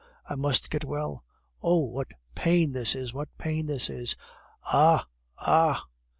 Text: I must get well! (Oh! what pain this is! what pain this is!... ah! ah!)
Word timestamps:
I 0.27 0.33
must 0.33 0.71
get 0.71 0.83
well! 0.83 1.23
(Oh! 1.61 1.77
what 1.81 2.07
pain 2.33 2.71
this 2.71 2.95
is! 2.95 3.13
what 3.13 3.29
pain 3.37 3.67
this 3.67 3.87
is!... 3.87 4.15
ah! 4.65 5.05
ah!) 5.37 5.85